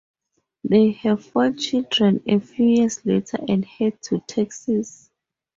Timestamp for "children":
1.51-2.23